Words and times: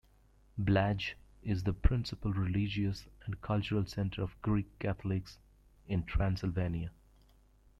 Blaj 0.59 1.13
is 1.43 1.61
the 1.61 1.73
principal 1.73 2.33
religious 2.33 3.05
and 3.27 3.39
cultural 3.39 3.85
center 3.85 4.23
of 4.23 4.31
Greek 4.41 4.65
Catholics 4.79 5.37
in 5.87 6.03
Transylvania. 6.05 6.89